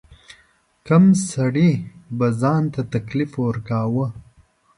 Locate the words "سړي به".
1.31-2.27